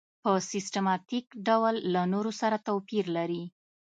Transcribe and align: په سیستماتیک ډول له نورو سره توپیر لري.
په 0.23 0.31
سیستماتیک 0.51 1.25
ډول 1.47 1.75
له 1.93 2.01
نورو 2.13 2.31
سره 2.41 2.57
توپیر 2.67 3.05
لري. 3.17 3.43